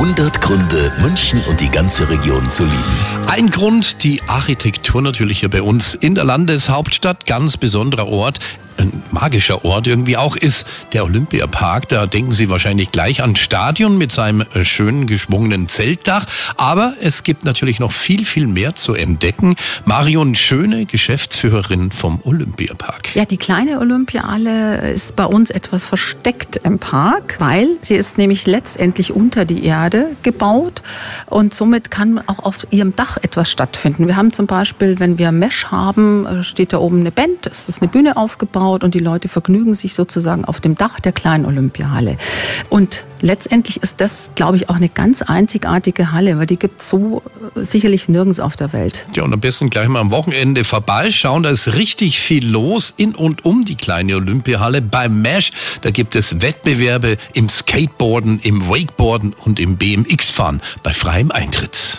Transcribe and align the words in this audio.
100 0.00 0.40
Gründe, 0.40 0.90
München 1.02 1.42
und 1.46 1.60
die 1.60 1.68
ganze 1.68 2.08
Region 2.08 2.48
zu 2.48 2.64
lieben. 2.64 3.26
Ein 3.26 3.50
Grund, 3.50 4.02
die 4.02 4.22
Architektur 4.28 5.02
natürlich 5.02 5.40
hier 5.40 5.50
bei 5.50 5.60
uns 5.60 5.92
in 5.92 6.14
der 6.14 6.24
Landeshauptstadt, 6.24 7.26
ganz 7.26 7.58
besonderer 7.58 8.08
Ort 8.08 8.40
ein 8.80 9.02
magischer 9.10 9.64
Ort 9.64 9.86
irgendwie 9.86 10.16
auch 10.16 10.36
ist 10.36 10.66
der 10.92 11.04
Olympiapark. 11.04 11.88
Da 11.88 12.06
denken 12.06 12.32
Sie 12.32 12.48
wahrscheinlich 12.48 12.90
gleich 12.90 13.22
an 13.22 13.36
Stadion 13.36 13.98
mit 13.98 14.10
seinem 14.10 14.44
äh, 14.54 14.64
schönen 14.64 15.06
geschwungenen 15.06 15.68
Zeltdach. 15.68 16.26
Aber 16.56 16.94
es 17.00 17.22
gibt 17.22 17.44
natürlich 17.44 17.78
noch 17.78 17.92
viel, 17.92 18.24
viel 18.24 18.46
mehr 18.46 18.74
zu 18.74 18.94
entdecken. 18.94 19.56
Marion 19.84 20.34
Schöne, 20.34 20.86
Geschäftsführerin 20.86 21.92
vom 21.92 22.20
Olympiapark. 22.24 23.14
Ja, 23.14 23.24
die 23.24 23.36
kleine 23.36 23.80
Olympiahalle 23.80 24.90
ist 24.92 25.14
bei 25.16 25.26
uns 25.26 25.50
etwas 25.50 25.84
versteckt 25.84 26.56
im 26.64 26.78
Park, 26.78 27.36
weil 27.38 27.68
sie 27.82 27.94
ist 27.94 28.18
nämlich 28.18 28.46
letztendlich 28.46 29.12
unter 29.12 29.44
die 29.44 29.64
Erde 29.64 30.16
gebaut 30.22 30.82
und 31.26 31.52
somit 31.52 31.90
kann 31.90 32.20
auch 32.26 32.40
auf 32.40 32.66
ihrem 32.70 32.96
Dach 32.96 33.18
etwas 33.18 33.50
stattfinden. 33.50 34.08
Wir 34.08 34.16
haben 34.16 34.32
zum 34.32 34.46
Beispiel, 34.46 34.98
wenn 34.98 35.18
wir 35.18 35.32
Mesh 35.32 35.66
haben, 35.66 36.26
äh, 36.26 36.42
steht 36.42 36.72
da 36.72 36.78
oben 36.78 37.00
eine 37.00 37.10
Band, 37.10 37.46
es 37.46 37.68
ist 37.68 37.82
eine 37.82 37.90
Bühne 37.90 38.16
aufgebaut 38.16 38.69
aufgebaut 38.70 38.84
und 38.84 38.94
die 38.94 38.98
Leute 38.98 39.28
vergnügen 39.28 39.74
sich 39.74 39.94
sozusagen 39.94 40.44
auf 40.44 40.60
dem 40.60 40.76
Dach 40.76 41.00
der 41.00 41.12
kleinen 41.12 41.44
Olympiahalle. 41.44 42.16
Und 42.68 43.04
letztendlich 43.20 43.82
ist 43.82 44.00
das, 44.00 44.30
glaube 44.34 44.56
ich, 44.56 44.68
auch 44.68 44.76
eine 44.76 44.88
ganz 44.88 45.22
einzigartige 45.22 46.12
Halle, 46.12 46.38
weil 46.38 46.46
die 46.46 46.56
gibt 46.56 46.80
es 46.80 46.88
so 46.88 47.22
äh, 47.56 47.64
sicherlich 47.64 48.08
nirgends 48.08 48.40
auf 48.40 48.56
der 48.56 48.72
Welt. 48.72 49.06
Ja, 49.14 49.24
und 49.24 49.32
am 49.32 49.40
besten 49.40 49.70
gleich 49.70 49.88
mal 49.88 50.00
am 50.00 50.10
Wochenende 50.10 50.64
vorbeischauen. 50.64 51.42
Da 51.42 51.50
ist 51.50 51.74
richtig 51.74 52.20
viel 52.20 52.46
los 52.46 52.94
in 52.96 53.14
und 53.14 53.44
um 53.44 53.64
die 53.64 53.76
kleine 53.76 54.16
Olympiahalle. 54.16 54.82
Beim 54.82 55.22
MASH, 55.22 55.52
da 55.82 55.90
gibt 55.90 56.14
es 56.14 56.40
Wettbewerbe 56.40 57.16
im 57.34 57.48
Skateboarden, 57.48 58.40
im 58.42 58.68
Wakeboarden 58.68 59.34
und 59.44 59.60
im 59.60 59.76
BMX-Fahren 59.76 60.60
bei 60.82 60.92
freiem 60.92 61.30
Eintritt. 61.30 61.98